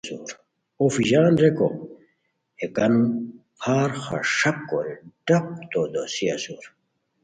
اُف 0.81 0.95
ژان 1.09 1.33
ریکو 1.41 1.67
ہے 2.59 2.67
کانو 2.75 3.03
پھار 3.59 3.89
خݰپ 4.35 4.57
کوری 4.69 4.95
ڈپ 5.25 5.45
تو 5.71 5.81
دوسی 5.93 6.25
اسور 6.33 6.63